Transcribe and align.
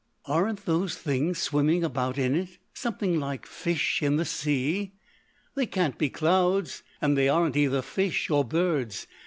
Aren't 0.25 0.65
those 0.65 0.97
things 0.97 1.37
swimming 1.37 1.83
about 1.83 2.17
in 2.17 2.33
it 2.33 2.57
something 2.73 3.19
like 3.19 3.45
fish 3.45 4.01
in 4.01 4.15
the 4.15 4.25
sea? 4.25 4.93
They 5.53 5.67
can't 5.67 5.99
be 5.99 6.09
clouds, 6.09 6.81
and 7.01 7.15
they 7.15 7.29
aren't 7.29 7.55
either 7.55 7.83
fish 7.83 8.27
or 8.31 8.43
birds. 8.43 9.05